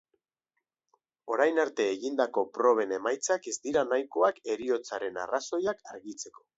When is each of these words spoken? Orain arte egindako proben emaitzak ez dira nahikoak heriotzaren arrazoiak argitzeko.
Orain 1.33 1.59
arte 1.65 1.85
egindako 1.97 2.45
proben 2.57 2.97
emaitzak 2.99 3.47
ez 3.55 3.57
dira 3.69 3.87
nahikoak 3.95 4.43
heriotzaren 4.55 5.25
arrazoiak 5.27 5.91
argitzeko. 5.97 6.49